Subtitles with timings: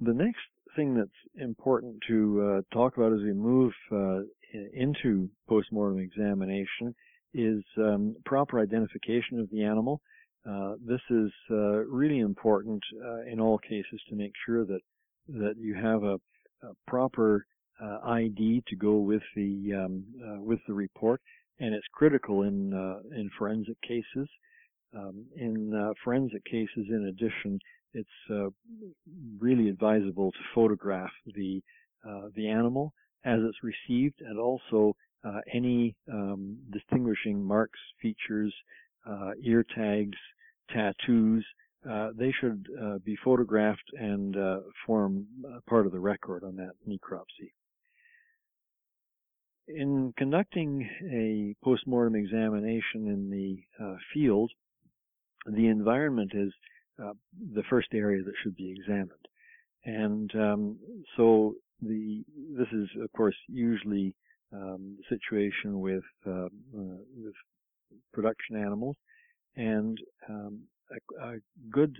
[0.00, 0.40] the next
[0.74, 4.20] thing that's important to uh, talk about as we move uh,
[4.74, 6.94] into postmortem examination
[7.34, 10.00] is um, proper identification of the animal.
[10.48, 14.80] Uh, this is uh, really important uh, in all cases to make sure that
[15.28, 16.14] that you have a,
[16.62, 17.44] a proper
[17.82, 20.04] uh, ID to go with the um,
[20.44, 21.20] with the report,
[21.58, 22.72] and it's critical in
[23.12, 24.28] in forensic cases.
[24.96, 27.58] Um, in forensic cases, in addition,
[27.96, 28.52] it's
[29.38, 31.62] really advisable to photograph the
[32.36, 32.92] the animal
[33.24, 34.94] as it's received and also
[35.26, 38.54] uh, any um, distinguishing marks, features,
[39.08, 40.16] uh, ear tags,
[40.72, 41.44] tattoos,
[41.88, 45.26] uh, they should uh, be photographed and uh, form
[45.68, 47.52] part of the record on that necropsy.
[49.68, 54.50] In conducting a postmortem examination in the uh, field,
[55.46, 56.52] the environment is
[56.98, 59.10] the first area that should be examined.
[59.84, 60.78] And um,
[61.16, 62.24] so the
[62.56, 64.14] this is of course usually
[64.52, 67.34] um, the situation with uh, uh, with
[68.12, 68.96] production animals,
[69.56, 69.98] and
[70.28, 71.36] um, a, a,
[71.70, 71.96] good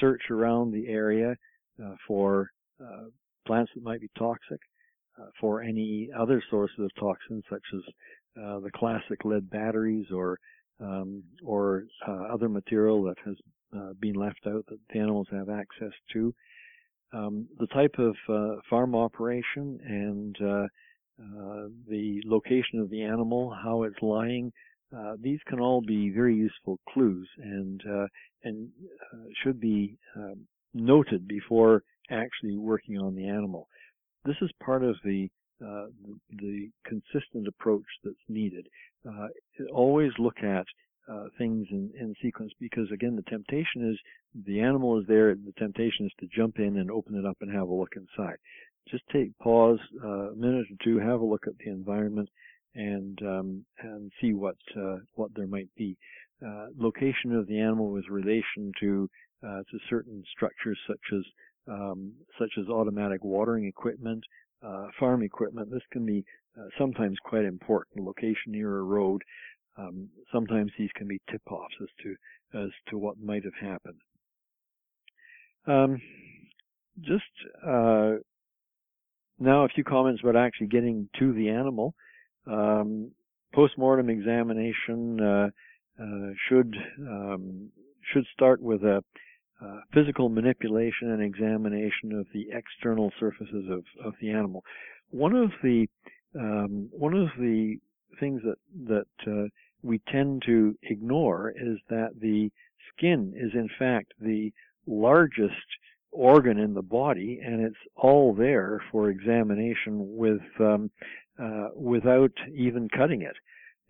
[0.00, 1.34] search around the area
[1.82, 2.50] uh, for
[2.80, 3.04] uh,
[3.46, 4.60] plants that might be toxic,
[5.20, 7.80] uh, for any other sources of toxins such as
[8.42, 10.38] uh, the classic lead batteries or
[10.80, 11.84] um, or
[12.32, 13.36] other material that has
[14.00, 16.34] been left out that the animals have access to
[17.14, 20.66] um, the type of uh, farm operation and uh,
[21.22, 24.52] uh, the location of the animal, how it's lying,
[24.96, 28.06] uh, these can all be very useful clues and uh,
[28.42, 28.68] and
[29.12, 33.68] uh, should be um, noted before actually working on the animal.
[34.24, 35.28] This is part of the
[36.30, 38.66] the consistent approach that's needed.
[39.72, 40.66] always look at
[41.10, 43.98] uh, things in, in sequence because again the temptation is
[44.46, 45.34] the animal is there.
[45.34, 48.36] The temptation is to jump in and open it up and have a look inside.
[48.90, 52.28] Just take pause uh, a minute or two have a look at the environment
[52.74, 55.96] and um, and see what uh, what there might be.
[56.44, 59.08] Uh, location of the animal with relation to
[59.46, 61.22] uh, to certain structures such as
[61.68, 64.24] um, such as automatic watering equipment
[64.98, 65.70] farm equipment.
[65.70, 66.24] This can be
[66.78, 68.06] sometimes quite important.
[68.06, 69.20] Location near a road
[69.76, 72.14] um, sometimes these can be tip-offs as to
[72.64, 74.00] as to what might have happened.
[75.66, 76.00] Um,
[77.00, 77.24] just
[77.66, 78.14] uh,
[79.38, 81.94] now, a few comments about actually getting to the animal.
[82.46, 83.10] Um,
[83.52, 85.48] post-mortem examination uh,
[86.00, 87.70] uh, should um,
[88.12, 89.02] should start with a
[89.64, 94.62] uh, physical manipulation and examination of the external surfaces of, of the animal.
[95.10, 95.86] One of the
[96.38, 97.76] um, one of the
[98.20, 98.58] things that
[98.88, 99.48] that uh,
[99.84, 102.50] we tend to ignore is that the
[102.90, 104.52] skin is in fact the
[104.86, 105.66] largest
[106.10, 110.90] organ in the body, and it's all there for examination with um,
[111.38, 113.36] uh, without even cutting it.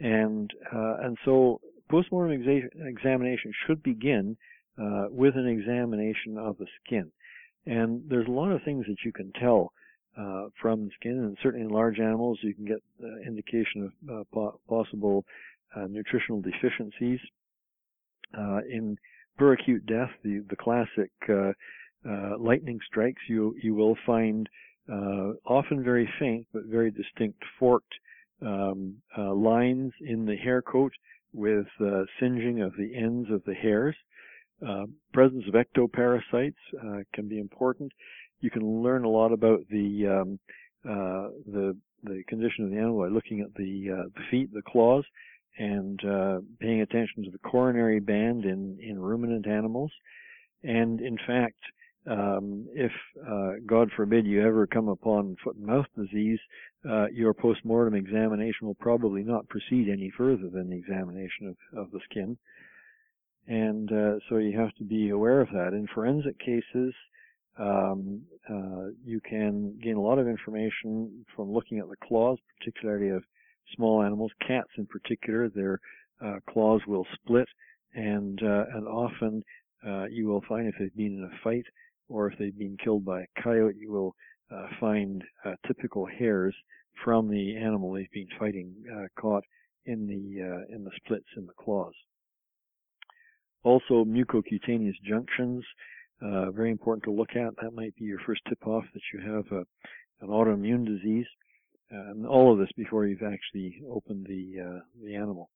[0.01, 1.61] And uh, and so
[1.91, 4.37] postmortem exa- examination should begin
[4.81, 7.11] uh, with an examination of the skin.
[7.67, 9.73] And there's a lot of things that you can tell
[10.19, 14.21] uh, from the skin, and certainly in large animals, you can get uh, indication of
[14.21, 15.25] uh, po- possible
[15.89, 17.21] nutritional deficiencies.
[18.37, 18.97] Uh, in
[19.39, 24.49] per acute death, the the classic uh, lightning strikes, you you will find
[25.47, 27.95] often very faint but very distinct forked
[28.43, 30.93] um, lines in the hair coat
[31.33, 31.67] with
[32.21, 33.97] singeing of the ends of the hairs.
[34.67, 37.93] Uh, presence of ectoparasites uh, can be important.
[38.41, 40.39] You can learn a lot about the um,
[40.89, 45.05] uh, the the condition of the animal by looking at the the feet, the claws,
[45.59, 49.93] and uh, paying attention to the coronary band in, in ruminant animals.
[50.63, 51.59] And in fact,
[52.11, 52.93] um, if
[53.27, 56.39] uh, God forbid you ever come upon foot and mouth disease,
[56.89, 61.91] uh, your postmortem examination will probably not proceed any further than the examination of, of
[61.93, 62.37] the skin.
[63.47, 65.73] And uh, so you have to be aware of that.
[65.73, 66.95] In forensic cases,
[67.59, 73.11] um, uh, you can gain a lot of information from looking at the claws, particularly
[73.11, 73.23] of
[73.75, 75.81] small animals, cats in particular, their
[76.25, 77.49] uh, claws will split,
[77.95, 79.43] and uh, and often
[79.87, 81.65] uh, you will find if they've been in a fight
[82.09, 84.15] or if they've been killed by a coyote, you will
[84.51, 86.55] uh, find uh, typical hairs
[87.03, 89.43] from the animal they've been fighting uh, caught
[89.87, 91.95] in the in the splits in the claws.
[93.65, 95.65] Also, mucocutaneous junctions,
[96.21, 97.55] very important to look at.
[97.63, 99.65] That might be your first tip-off that you have a,
[100.21, 101.27] an autoimmune disease.
[101.91, 105.51] And all of this before you've actually opened the uh, the animal.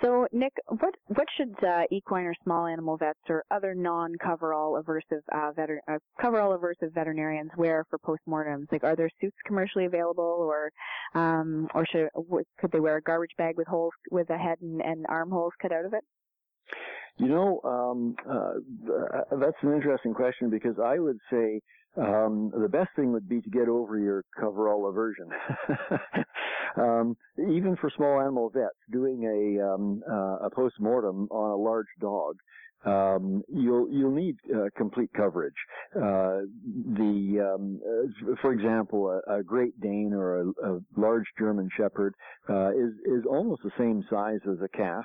[0.00, 5.22] So, Nick, what what should uh, equine or small animal vets or other non-coverall aversive
[5.32, 8.70] uh, veter- uh, coverall aversive veterinarians wear for postmortems?
[8.70, 10.70] Like, are there suits commercially available, or
[11.14, 12.08] um, or should
[12.60, 15.72] could they wear a garbage bag with holes with a head and, and armholes cut
[15.72, 16.04] out of it?
[17.16, 21.60] You know, um, uh, that's an interesting question because I would say
[21.96, 25.28] um, the best thing would be to get over your coverall aversion.
[26.76, 31.56] um, even for small animal vets, doing a um, uh, a post mortem on a
[31.56, 32.36] large dog,
[32.84, 35.54] um, you'll you'll need uh, complete coverage.
[35.96, 36.46] Uh,
[36.94, 42.14] the um, uh, for example, a, a, Great Dane or a, a large German Shepherd
[42.48, 45.04] uh, is is almost the same size as a calf,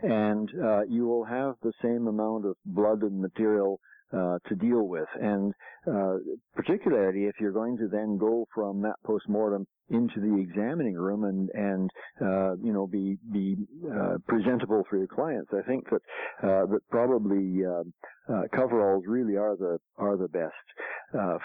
[0.00, 3.78] and uh, you will have the same amount of blood and material
[4.12, 5.08] uh, to deal with.
[5.20, 5.52] And
[5.86, 6.16] uh,
[6.54, 11.50] particularly if you're going to then go from that postmortem into the examining room and
[11.54, 13.56] and uh, you know be be
[13.90, 16.02] uh, presentable for your clients, I think that
[16.42, 17.92] uh, that probably um,
[18.28, 20.54] uh, coveralls really are the are the best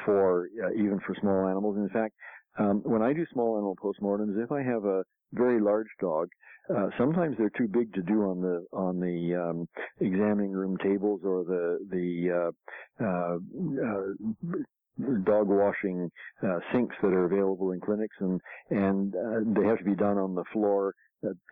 [0.06, 1.78] for even for small animals.
[1.78, 2.14] In fact,
[2.60, 6.30] um, when I do small animal postmortems, if I have a very large dog,
[6.76, 9.68] uh, sometimes they're too big to do on the on the um,
[10.00, 12.52] examining room tables or the the
[13.02, 13.38] uh, uh,
[13.88, 14.58] uh
[15.26, 16.12] dog washing
[16.44, 20.18] uh, sinks that are available in clinics, and and uh, they have to be done
[20.18, 20.94] on the floor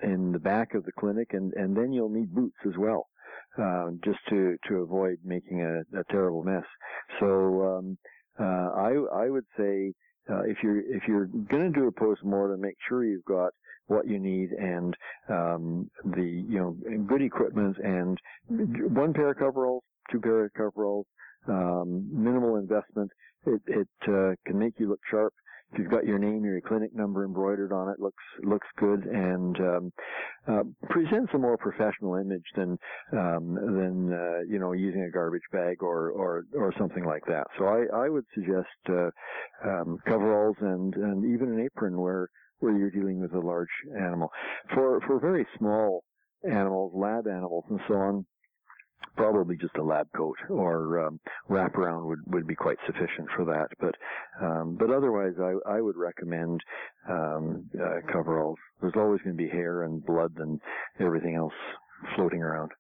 [0.04, 3.08] in the back of the clinic, and and then you'll need boots as well.
[3.58, 6.64] uh, just to to avoid making a, a terrible mess.
[7.20, 7.98] So um,
[9.16, 9.94] I would say
[10.28, 13.52] if you're if you're going to do a post mortem, make sure you've got
[13.88, 14.96] what you need and
[15.30, 16.78] um, the you know
[17.08, 18.20] good equipment and
[18.50, 21.06] one pair of coveralls, two pair of coveralls,
[21.48, 23.12] um, minimal investment.
[23.46, 25.34] It, it uh, can make you look sharp.
[25.76, 29.60] If you've got your name, your clinic number embroidered on it, looks looks good and
[29.60, 29.92] um,
[30.48, 32.78] uh, presents a more professional image than
[33.12, 37.44] um, than uh, you know using a garbage bag or or or something like that.
[37.60, 39.12] So I I would suggest uh,
[39.68, 42.30] um, coveralls and and even an apron where
[42.60, 43.68] where you're dealing with a large
[44.00, 44.30] animal.
[44.74, 46.06] For for very small
[46.50, 48.26] animals, lab animals, and so on,
[49.16, 51.20] probably just a lab coat or um,
[51.50, 53.68] wraparound would would be quite sufficient for that.
[53.80, 53.96] But
[54.46, 56.62] um, but otherwise, I I would recommend
[57.10, 58.58] um, uh, coveralls.
[58.82, 60.60] There's always going to be hair and blood and
[61.00, 61.54] everything else
[62.16, 62.72] floating around.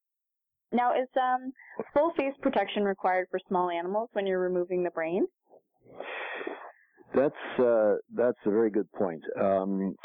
[0.71, 1.53] Now, is um,
[1.93, 5.27] full face protection required for small animals when you're removing the brain?
[7.15, 9.23] That's uh, that's a very good point.
[9.39, 9.95] Um,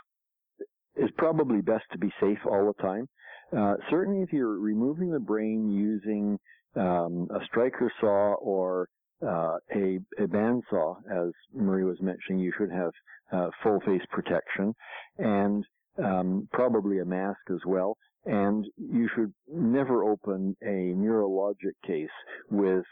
[0.95, 3.09] it's probably best to be safe all the time.
[3.57, 6.39] Uh, certainly, if you're removing the brain using
[6.77, 8.89] um, a Stryker saw or
[9.23, 12.93] uh, a, a bandsaw, as Marie was mentioning, you should have
[13.33, 14.75] uh, full face protection
[15.19, 15.65] and
[16.03, 17.97] um, probably a mask as well.
[18.25, 22.09] And you should never open a neurologic case
[22.51, 22.85] with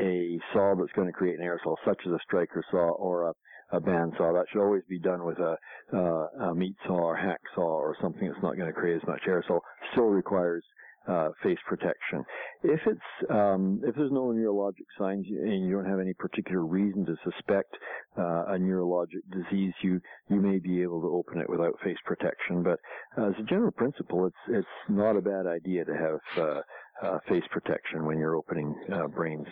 [0.00, 3.32] a saw that's going to create an aerosol, such as a Stryker saw or a
[3.72, 4.32] a bandsaw.
[4.34, 5.56] That should always be done with a,
[5.92, 9.22] uh, a meat saw or hacksaw or something that's not going to create as much
[9.26, 9.60] aerosol.
[9.92, 10.64] Still requires
[11.08, 12.24] uh, face protection.
[12.62, 17.04] If it's um, if there's no neurologic signs and you don't have any particular reason
[17.06, 17.74] to suspect
[18.16, 22.62] uh, a neurologic disease, you you may be able to open it without face protection.
[22.62, 22.78] But
[23.16, 26.60] as a general principle, it's it's not a bad idea to have uh,
[27.02, 29.46] uh face protection when you're opening uh, brains.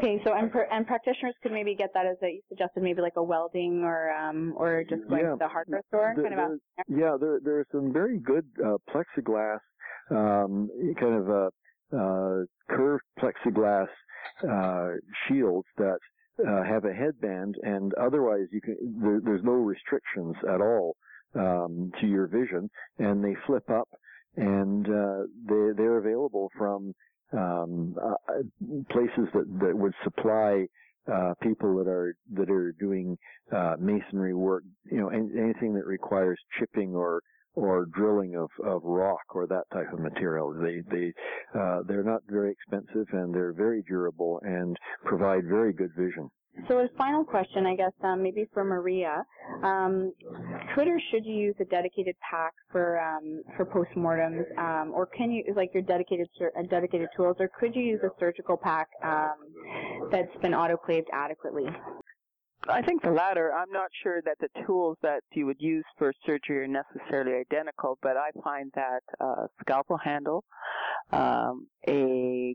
[0.00, 3.02] Okay, so and, pr- and practitioners could maybe get that as a, you suggested maybe
[3.02, 6.34] like a welding or um or just going yeah, to the hardware store the, kind
[6.34, 6.40] of.
[6.40, 9.60] A, yeah, there there are some very good uh, plexiglass
[10.10, 11.48] um kind of a
[11.92, 13.88] uh, curved plexiglass
[14.48, 14.96] uh,
[15.28, 15.98] shields that
[16.40, 20.96] uh, have a headband, and otherwise you can there, there's no restrictions at all
[21.34, 23.88] um, to your vision, and they flip up,
[24.36, 26.94] and uh, they they're available from
[27.32, 28.42] um, uh,
[28.90, 30.66] places that, that would supply
[31.10, 33.16] uh, people that are that are doing
[33.52, 37.22] uh, masonry work, you know, anything that requires chipping or
[37.54, 40.52] or drilling of, of rock or that type of material.
[40.52, 41.12] They they
[41.58, 46.30] uh, they're not very expensive and they're very durable and provide very good vision.
[46.68, 49.24] So a final question, I guess, um, maybe for Maria.
[49.62, 50.12] Um,
[50.74, 55.30] could or should you use a dedicated pack for um, for postmortems, um, or can
[55.30, 60.10] you like your dedicated uh, dedicated tools, or could you use a surgical pack um,
[60.10, 61.66] that's been autoclaved adequately?
[62.68, 63.52] I think the latter.
[63.52, 67.98] I'm not sure that the tools that you would use for surgery are necessarily identical,
[68.02, 70.44] but I find that uh, scalpel handle,
[71.10, 72.54] um, a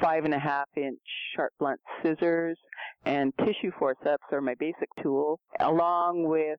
[0.00, 0.98] five and a half inch
[1.34, 2.58] sharp blunt scissors
[3.04, 6.58] and tissue forceps are my basic tools, along with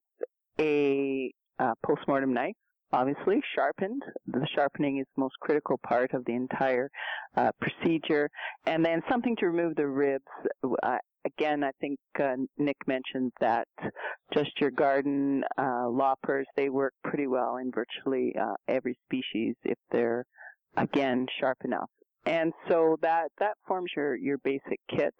[0.59, 2.55] a uh, postmortem knife
[2.93, 4.01] obviously sharpened.
[4.27, 6.89] The sharpening is the most critical part of the entire
[7.35, 8.29] uh, procedure.
[8.65, 10.23] And then something to remove the ribs.
[10.83, 13.67] Uh, again, I think uh, Nick mentioned that
[14.33, 19.77] just your garden uh, loppers, they work pretty well in virtually uh, every species if
[19.91, 20.25] they're,
[20.77, 21.89] again, sharp enough.
[22.27, 25.15] And so that, that forms your, your basic kit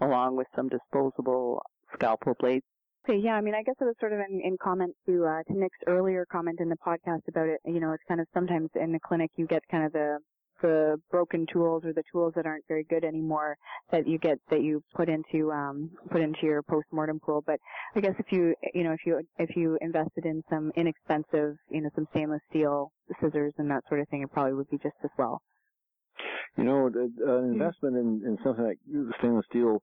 [0.00, 1.62] along with some disposable
[1.94, 2.64] scalpel blades
[3.08, 5.42] Okay, yeah, I mean, I guess it was sort of in, in comment to uh,
[5.44, 7.58] to Nick's earlier comment in the podcast about it.
[7.64, 10.18] You know, it's kind of sometimes in the clinic you get kind of the
[10.60, 13.56] the broken tools or the tools that aren't very good anymore
[13.90, 17.60] that you get that you put into um put into your post-mortem pool but
[17.94, 21.80] i guess if you you know if you if you invested in some inexpensive you
[21.80, 24.96] know some stainless steel scissors and that sort of thing it probably would be just
[25.04, 25.40] as well
[26.56, 27.52] you know, an hmm.
[27.52, 28.78] investment in, in something like
[29.18, 29.82] stainless steel,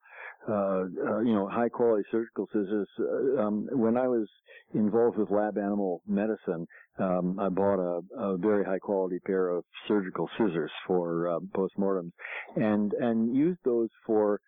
[0.50, 2.88] uh, uh, you know, high quality surgical scissors.
[3.00, 4.28] Uh, um, when I was
[4.74, 6.68] involved with lab animal medicine,
[7.00, 12.12] um, I bought a, a very high quality pair of surgical scissors for uh, postmortems,
[12.56, 14.40] and and used those for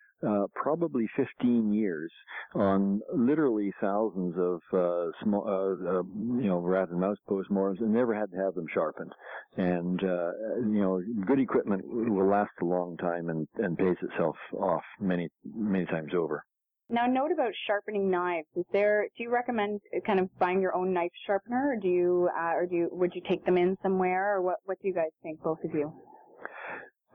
[0.68, 2.12] probably 15 years
[2.54, 6.02] on literally thousands of uh, small, uh, uh,
[6.42, 9.10] you know, rat and mouse postmortems, and never had to have them sharpened.
[9.56, 14.36] And uh, you know, good equipment will last a long time and and pays itself
[14.60, 16.44] off many many times over.
[16.90, 18.48] Now, note about sharpening knives.
[18.54, 19.06] Is there?
[19.16, 22.66] Do you recommend kind of buying your own knife sharpener, or do you, uh, or
[22.66, 24.56] do you, would you take them in somewhere, or what?
[24.66, 25.92] What do you guys think, both of you?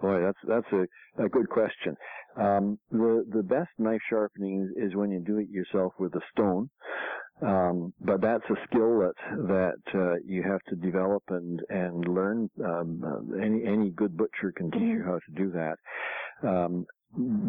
[0.03, 1.95] Boy, that's that's a, a good question.
[2.35, 6.69] Um, the the best knife sharpening is, when you do it yourself with a stone,
[7.41, 9.13] um, but that's a skill that
[9.47, 12.49] that uh, you have to develop and and learn.
[12.61, 15.09] Um, uh, any any good butcher can teach you mm-hmm.
[15.09, 15.77] how to do that.
[16.45, 16.85] Um,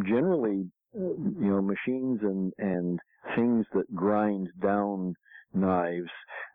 [0.06, 3.00] generally, you know, machines and and
[3.34, 5.16] things that grind down
[5.54, 6.10] knives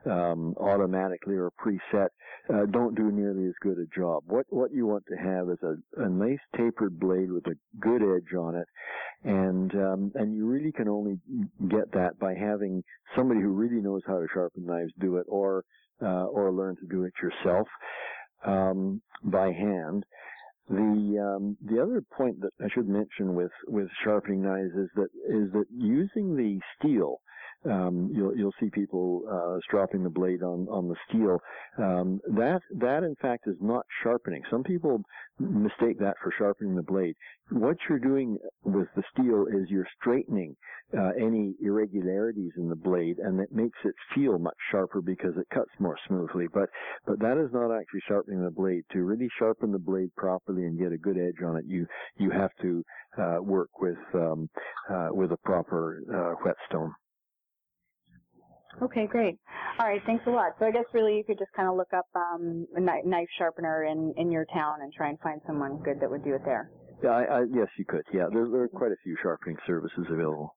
[0.05, 2.09] um, automatically or preset
[2.53, 4.23] uh, don't do nearly as good a job.
[4.27, 8.01] What what you want to have is a, a nice tapered blade with a good
[8.01, 8.67] edge on it,
[9.23, 11.19] and um, and you really can only
[11.69, 12.83] get that by having
[13.15, 15.63] somebody who really knows how to sharpen knives do it, or
[16.01, 17.67] uh, or learn to do it yourself
[18.45, 20.03] um, by hand.
[20.69, 25.09] The um, the other point that I should mention with with sharpening knives is that
[25.27, 27.21] is that using the steel
[27.65, 31.39] um, you'll you'll see people uh, stropping the blade on on the steel.
[31.77, 34.41] Um, that that in fact is not sharpening.
[34.49, 35.01] Some people
[35.39, 37.15] mistake that for sharpening the blade.
[37.51, 40.55] What you're doing with the steel is you're straightening
[40.97, 45.47] uh, any irregularities in the blade, and it makes it feel much sharper because it
[45.53, 46.47] cuts more smoothly.
[46.53, 46.69] But
[47.05, 48.83] but that is not actually sharpening the blade.
[48.93, 51.85] To really sharpen the blade properly and get a good edge on it, you
[52.17, 52.83] you have to
[53.17, 54.49] uh, work with um,
[54.89, 56.93] uh, with a proper uh, whetstone.
[58.81, 59.39] Okay, great.
[59.79, 60.53] All right, thanks a lot.
[60.59, 63.83] So I guess really you could just kind of look up um, a knife sharpener
[63.85, 66.71] in in your town and try and find someone good that would do it there.
[67.03, 68.03] Yeah, I, I, yes, you could.
[68.13, 70.55] Yeah, there, there are quite a few sharpening services available.